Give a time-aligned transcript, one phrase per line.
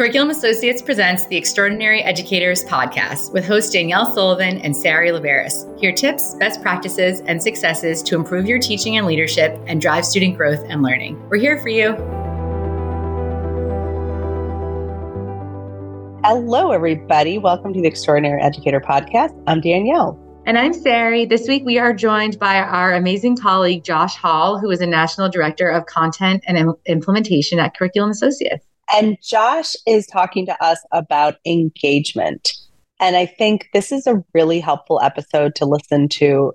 [0.00, 5.78] Curriculum Associates presents the Extraordinary Educators podcast with hosts Danielle Sullivan and Sari Laberis.
[5.78, 10.38] Hear tips, best practices, and successes to improve your teaching and leadership and drive student
[10.38, 11.22] growth and learning.
[11.28, 11.92] We're here for you.
[16.24, 17.36] Hello, everybody.
[17.36, 19.38] Welcome to the Extraordinary Educator podcast.
[19.46, 20.18] I'm Danielle.
[20.46, 21.26] And I'm Sari.
[21.26, 25.28] This week we are joined by our amazing colleague, Josh Hall, who is a National
[25.28, 28.64] Director of Content and Implementation at Curriculum Associates.
[28.92, 32.52] And Josh is talking to us about engagement.
[32.98, 36.52] And I think this is a really helpful episode to listen to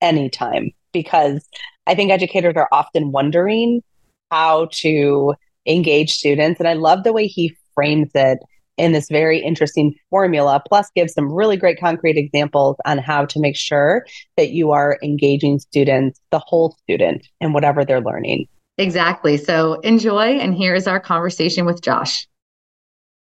[0.00, 1.46] anytime because
[1.86, 3.82] I think educators are often wondering
[4.30, 5.34] how to
[5.66, 6.60] engage students.
[6.60, 8.38] And I love the way he frames it
[8.78, 13.40] in this very interesting formula, plus gives some really great concrete examples on how to
[13.40, 14.06] make sure
[14.36, 18.46] that you are engaging students, the whole student, in whatever they're learning.
[18.78, 19.36] Exactly.
[19.36, 20.38] So enjoy.
[20.38, 22.26] And here's our conversation with Josh.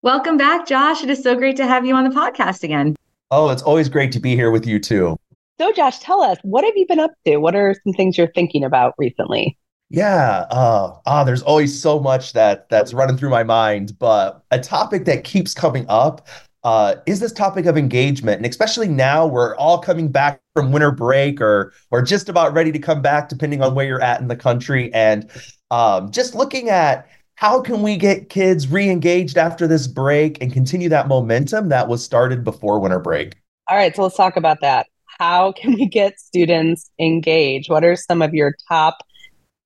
[0.02, 1.04] Welcome back, Josh.
[1.04, 2.96] It is so great to have you on the podcast again.
[3.32, 5.18] Oh, it's always great to be here with you too.
[5.60, 7.38] So, Josh, tell us what have you been up to?
[7.38, 9.58] What are some things you're thinking about recently?
[9.90, 14.60] Yeah, uh, ah, there's always so much that that's running through my mind, but a
[14.60, 16.28] topic that keeps coming up
[16.64, 20.92] uh, is this topic of engagement, and especially now we're all coming back from winter
[20.92, 24.28] break or or just about ready to come back, depending on where you're at in
[24.28, 25.30] the country, and
[25.72, 30.88] um, just looking at how can we get kids re-engaged after this break and continue
[30.88, 33.36] that momentum that was started before winter break.
[33.70, 34.88] All right, so let's talk about that.
[35.20, 37.70] How can we get students engaged?
[37.70, 39.00] What are some of your top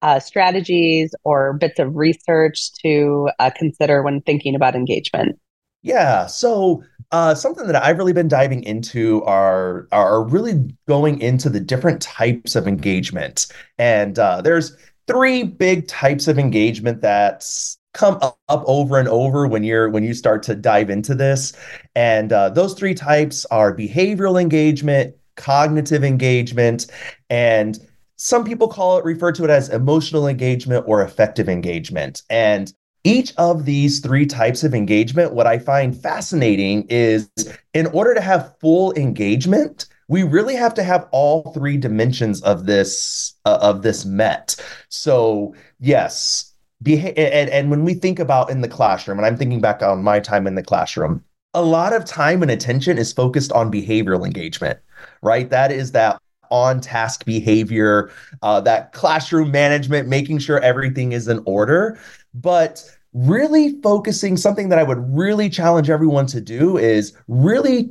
[0.01, 5.37] uh, strategies or bits of research to uh, consider when thinking about engagement?
[5.83, 6.25] Yeah.
[6.25, 11.59] So uh, something that I've really been diving into are are really going into the
[11.59, 13.47] different types of engagement,
[13.77, 14.75] and uh, there's
[15.07, 20.13] three big types of engagement that's come up, over and over when you're when you
[20.13, 21.53] start to dive into this,
[21.95, 26.87] and uh, those three types are behavioral engagement, cognitive engagement,
[27.29, 27.79] and
[28.17, 32.73] some people call it refer to it as emotional engagement or affective engagement and
[33.03, 37.29] each of these three types of engagement, what I find fascinating is
[37.73, 42.65] in order to have full engagement, we really have to have all three dimensions of
[42.65, 44.55] this uh, of this met.
[44.89, 49.61] So yes, beha- and, and when we think about in the classroom, and I'm thinking
[49.61, 53.51] back on my time in the classroom, a lot of time and attention is focused
[53.51, 54.79] on behavioral engagement,
[55.21, 55.49] right?
[55.49, 58.09] That is that on task behavior,
[58.41, 61.99] uh, that classroom management, making sure everything is in order.
[62.41, 62.83] But
[63.13, 67.89] really focusing something that I would really challenge everyone to do is really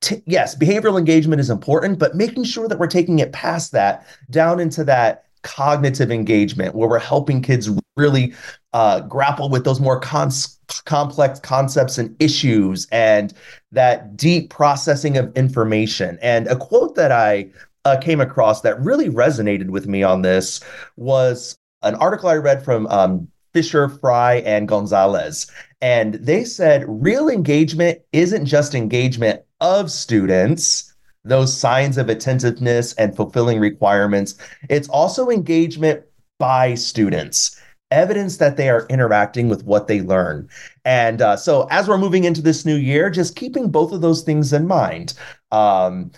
[0.00, 4.06] T- yes, behavioral engagement is important, but making sure that we're taking it past that
[4.30, 8.32] down into that cognitive engagement where we're helping kids really
[8.72, 13.34] uh, grapple with those more cons- complex concepts and issues and
[13.72, 16.16] that deep processing of information.
[16.22, 17.50] And a quote that I
[17.84, 20.60] uh, came across that really resonated with me on this
[20.96, 25.48] was an article I read from um, Fisher, Fry, and Gonzalez.
[25.80, 33.16] And they said real engagement isn't just engagement of students, those signs of attentiveness and
[33.16, 34.36] fulfilling requirements.
[34.70, 36.04] It's also engagement
[36.38, 37.60] by students,
[37.90, 40.48] evidence that they are interacting with what they learn.
[40.84, 44.22] And uh, so, as we're moving into this new year, just keeping both of those
[44.22, 45.14] things in mind.
[45.50, 46.12] Um,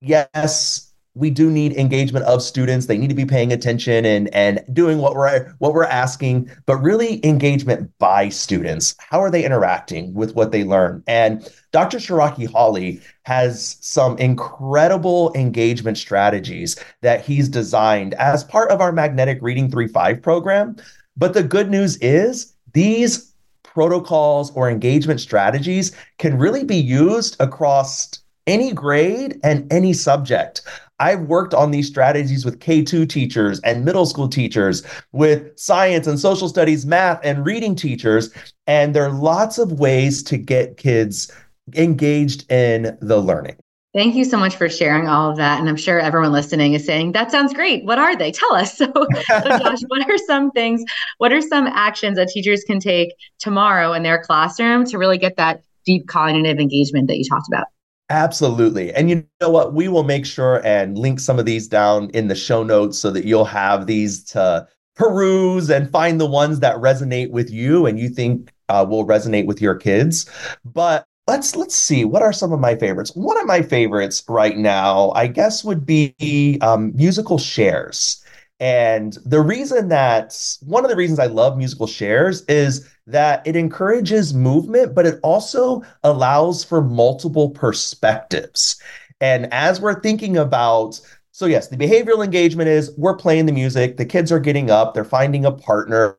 [0.00, 2.86] yes, we do need engagement of students.
[2.86, 6.76] They need to be paying attention and and doing what we're what we're asking, but
[6.76, 8.94] really engagement by students.
[8.98, 11.02] How are they interacting with what they learn?
[11.06, 11.98] And Dr.
[11.98, 19.38] Sharroky Hollie has some incredible engagement strategies that he's designed as part of our Magnetic
[19.40, 20.76] Reading 3.5 program.
[21.16, 28.22] But the good news is these protocols or engagement strategies can really be used across
[28.46, 30.62] any grade and any subject.
[30.98, 36.18] I've worked on these strategies with K2 teachers and middle school teachers, with science and
[36.18, 38.30] social studies, math and reading teachers.
[38.66, 41.30] And there are lots of ways to get kids
[41.74, 43.56] engaged in the learning.
[43.94, 45.58] Thank you so much for sharing all of that.
[45.58, 47.82] And I'm sure everyone listening is saying, that sounds great.
[47.86, 48.30] What are they?
[48.30, 48.76] Tell us.
[48.86, 50.84] So, so Josh, what are some things,
[51.16, 55.36] what are some actions that teachers can take tomorrow in their classroom to really get
[55.36, 57.66] that deep cognitive engagement that you talked about?
[58.08, 58.92] Absolutely.
[58.94, 59.74] And you know what?
[59.74, 63.10] We will make sure and link some of these down in the show notes so
[63.10, 67.98] that you'll have these to peruse and find the ones that resonate with you and
[67.98, 70.30] you think uh, will resonate with your kids.
[70.64, 73.10] But let's let's see what are some of my favorites.
[73.16, 78.22] One of my favorites right now, I guess, would be um, musical shares.
[78.58, 83.54] And the reason that one of the reasons I love musical shares is that it
[83.54, 88.80] encourages movement, but it also allows for multiple perspectives.
[89.20, 91.00] And as we're thinking about
[91.36, 94.94] so, yes, the behavioral engagement is we're playing the music, the kids are getting up,
[94.94, 96.16] they're finding a partner.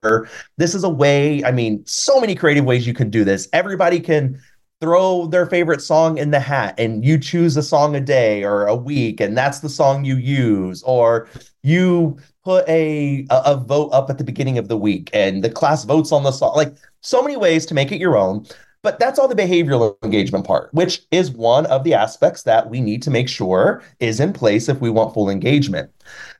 [0.57, 3.49] This is a way, I mean, so many creative ways you can do this.
[3.51, 4.39] Everybody can
[4.79, 8.67] throw their favorite song in the hat and you choose a song a day or
[8.67, 11.27] a week and that's the song you use or
[11.63, 15.83] you put a, a, vote up at the beginning of the week and the class
[15.83, 18.45] votes on the song like so many ways to make it your own
[18.83, 22.79] but that's all the behavioral engagement part, which is one of the aspects that we
[22.79, 25.91] need to make sure is in place if we want full engagement.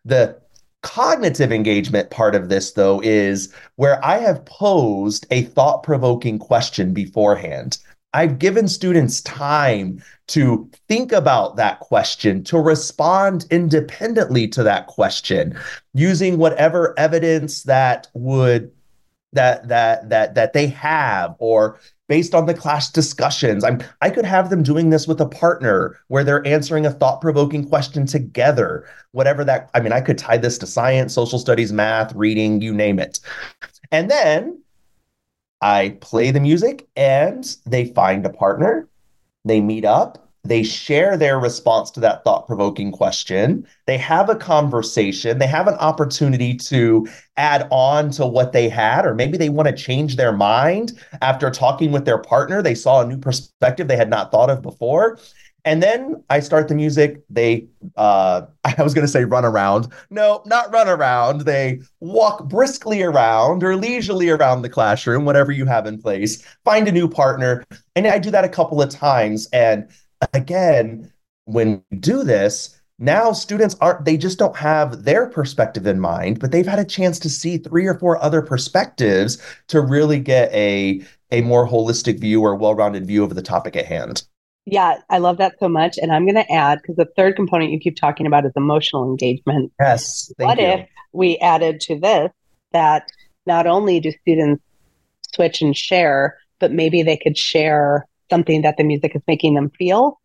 [0.06, 0.40] The
[0.82, 6.94] cognitive engagement part of this, though, is where I have posed a thought provoking question
[6.94, 7.80] beforehand.
[8.14, 15.58] I've given students time to think about that question, to respond independently to that question,
[15.94, 18.72] using whatever evidence that would
[19.34, 23.64] that that that that they have or based on the class discussions.
[23.64, 27.68] I'm I could have them doing this with a partner where they're answering a thought-provoking
[27.68, 28.88] question together.
[29.12, 32.74] Whatever that I mean, I could tie this to science, social studies, math, reading, you
[32.74, 33.20] name it.
[33.92, 34.62] And then
[35.62, 38.88] I play the music and they find a partner.
[39.46, 43.68] They meet up they share their response to that thought provoking question.
[43.86, 45.40] They have a conversation.
[45.40, 49.68] They have an opportunity to add on to what they had, or maybe they want
[49.68, 52.62] to change their mind after talking with their partner.
[52.62, 55.20] They saw a new perspective they had not thought of before.
[55.68, 57.22] And then I start the music.
[57.30, 57.68] They,
[57.98, 59.92] uh, I was going to say run around.
[60.10, 61.42] No, not run around.
[61.42, 66.88] They walk briskly around or leisurely around the classroom, whatever you have in place, find
[66.88, 67.66] a new partner.
[67.98, 69.50] And I do that a couple of times.
[69.52, 69.90] And
[70.34, 71.12] again,
[71.44, 76.40] when we do this, now students aren't, they just don't have their perspective in mind,
[76.40, 79.38] but they've had a chance to see three or four other perspectives
[79.68, 83.86] to really get a, a more holistic view or well-rounded view of the topic at
[83.86, 84.24] hand.
[84.70, 85.98] Yeah, I love that so much.
[85.98, 89.10] And I'm going to add, because the third component you keep talking about is emotional
[89.10, 89.72] engagement.
[89.80, 90.30] Yes.
[90.36, 90.66] what you.
[90.66, 92.32] if we added to this
[92.74, 93.08] that
[93.46, 94.62] not only do students
[95.34, 99.70] switch and share, but maybe they could share something that the music is making them
[99.70, 100.20] feel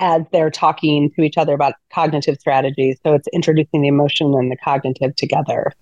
[0.00, 2.98] as they're talking to each other about cognitive strategies.
[3.04, 5.72] So it's introducing the emotion and the cognitive together.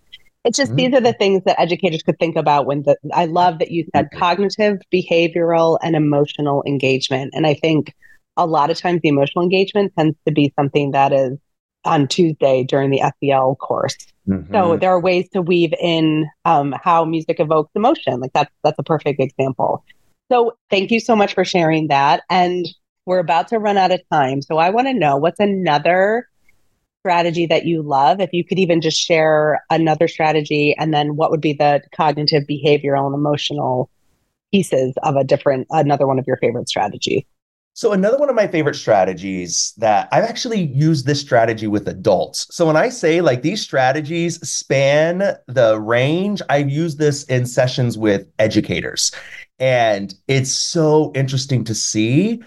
[0.44, 0.76] It's just mm-hmm.
[0.76, 3.86] these are the things that educators could think about when the I love that you
[3.94, 4.18] said mm-hmm.
[4.18, 7.32] cognitive, behavioral, and emotional engagement.
[7.34, 7.94] And I think
[8.36, 11.38] a lot of times the emotional engagement tends to be something that is
[11.84, 13.96] on Tuesday during the SEL course.
[14.28, 14.52] Mm-hmm.
[14.52, 18.20] So there are ways to weave in um, how music evokes emotion.
[18.20, 19.84] Like that's that's a perfect example.
[20.30, 22.22] So thank you so much for sharing that.
[22.30, 22.66] And
[23.06, 24.40] we're about to run out of time.
[24.40, 26.28] So I want to know what's another
[27.04, 28.18] strategy that you love?
[28.18, 32.44] If you could even just share another strategy, and then what would be the cognitive,
[32.48, 33.90] behavioral, and emotional
[34.50, 37.22] pieces of a different, another one of your favorite strategies?
[37.74, 42.46] So, another one of my favorite strategies that I've actually used this strategy with adults.
[42.50, 47.98] So, when I say like these strategies span the range, I've used this in sessions
[47.98, 49.12] with educators.
[49.58, 52.42] And it's so interesting to see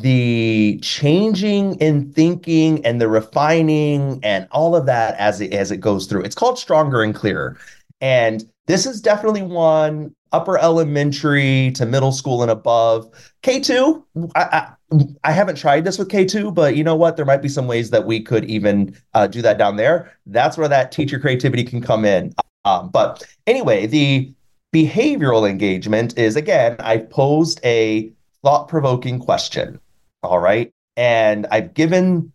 [0.00, 5.78] the changing in thinking and the refining and all of that as it as it
[5.78, 6.22] goes through.
[6.22, 7.58] It's called stronger and clearer.
[8.00, 13.08] And this is definitely one upper elementary to middle school and above.
[13.42, 14.02] K2,
[14.34, 17.16] I, I, I haven't tried this with K2, but you know what?
[17.16, 20.12] There might be some ways that we could even uh, do that down there.
[20.26, 22.34] That's where that teacher creativity can come in.
[22.64, 24.34] Um, but anyway, the
[24.74, 29.78] behavioral engagement is again, I've posed a thought provoking question.
[30.24, 30.72] All right.
[30.96, 32.32] And I've given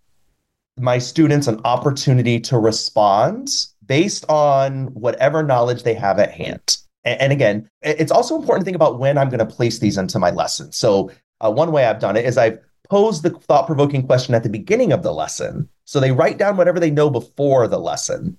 [0.78, 3.50] my students an opportunity to respond
[3.86, 6.78] based on whatever knowledge they have at hand.
[7.06, 10.20] And, again, it's also important to think about when I'm going to place these into
[10.20, 10.72] my lesson.
[10.74, 14.44] So, uh, one way I've done it is I've posed the thought provoking question at
[14.44, 15.70] the beginning of the lesson.
[15.86, 18.38] So they write down whatever they know before the lesson.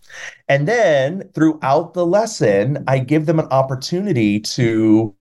[0.48, 5.14] And then throughout the lesson, I give them an opportunity to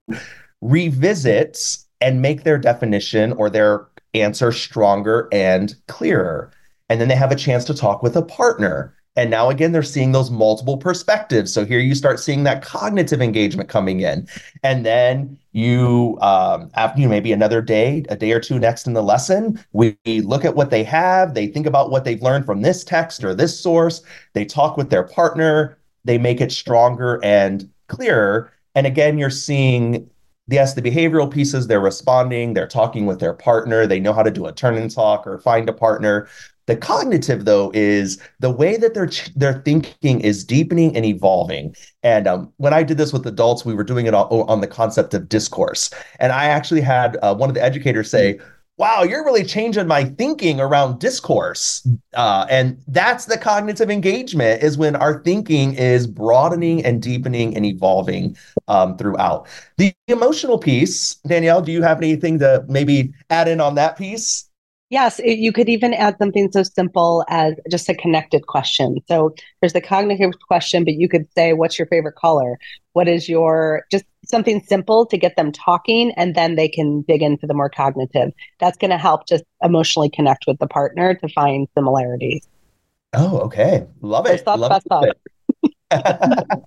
[0.61, 6.51] revisit and make their definition or their answer stronger and clearer.
[6.89, 8.95] And then they have a chance to talk with a partner.
[9.15, 11.53] And now again, they're seeing those multiple perspectives.
[11.53, 14.27] So here you start seeing that cognitive engagement coming in.
[14.63, 18.93] And then you, um, after you maybe another day, a day or two next in
[18.93, 21.33] the lesson, we look at what they have.
[21.33, 24.01] They think about what they've learned from this text or this source.
[24.33, 25.77] They talk with their partner.
[26.05, 28.53] They make it stronger and clearer.
[28.73, 30.09] And again, you're seeing
[30.49, 34.31] yes, the behavioral pieces, they're responding, they're talking with their partner, they know how to
[34.31, 36.27] do a turn and talk or find a partner.
[36.65, 41.75] The cognitive, though, is the way that their their thinking is deepening and evolving.
[42.03, 44.67] And um, when I did this with adults, we were doing it on, on the
[44.67, 45.89] concept of discourse.
[46.19, 48.39] And I actually had uh, one of the educators say,
[48.79, 51.85] wow, you're really changing my thinking around discourse.
[52.13, 57.65] Uh, and that's the cognitive engagement is when our thinking is broadening and deepening and
[57.65, 58.37] evolving
[58.69, 59.47] um, throughout.
[59.77, 64.45] The emotional piece, Danielle, do you have anything to maybe add in on that piece?
[64.89, 68.97] Yes, it, you could even add something so simple as just a connected question.
[69.07, 72.57] So there's the cognitive question, but you could say, What's your favorite color?
[72.93, 77.21] What is your just something simple to get them talking, and then they can dig
[77.21, 78.31] into the more cognitive.
[78.59, 82.47] That's going to help just emotionally connect with the partner to find similarities.
[83.13, 83.87] Oh, okay.
[84.01, 84.41] Love it.
[84.41, 84.81] Thought, Love
[85.91, 86.63] it.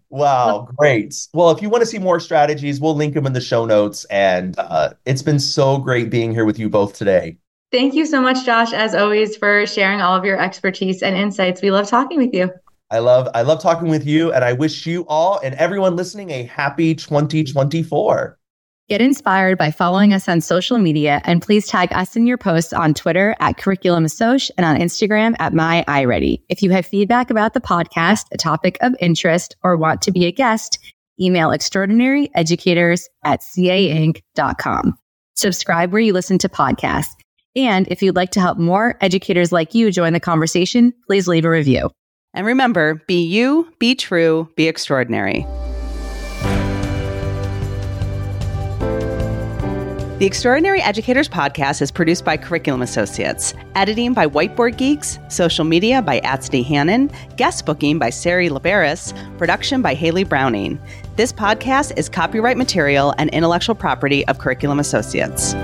[0.10, 1.14] wow, great.
[1.34, 4.04] Well, if you want to see more strategies, we'll link them in the show notes.
[4.06, 7.36] And uh, it's been so great being here with you both today.
[7.70, 11.62] Thank you so much, Josh, as always, for sharing all of your expertise and insights.
[11.62, 12.50] We love talking with you.
[12.90, 16.30] I love I love talking with you, and I wish you all and everyone listening
[16.30, 18.36] a happy 2024.
[18.88, 22.72] Get inspired by following us on social media and please tag us in your posts
[22.72, 26.42] on Twitter at Curriculum Assoc and on Instagram at My iReady.
[26.48, 30.26] If you have feedback about the podcast, a topic of interest, or want to be
[30.26, 30.80] a guest,
[31.20, 34.98] email extraordinaryeducators at cainc.com.
[35.36, 37.14] Subscribe where you listen to podcasts.
[37.54, 41.44] And if you'd like to help more educators like you join the conversation, please leave
[41.44, 41.90] a review.
[42.32, 45.46] And remember, be you, be true, be extraordinary.
[50.20, 56.02] The Extraordinary Educators podcast is produced by Curriculum Associates, editing by Whiteboard Geeks, social media
[56.02, 60.78] by Atsney Hannon, guest booking by Sari Laberis, production by Haley Browning.
[61.16, 65.54] This podcast is copyright material and intellectual property of Curriculum Associates.